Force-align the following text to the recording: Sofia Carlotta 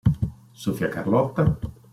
Sofia 0.63 0.89
Carlotta 0.89 1.45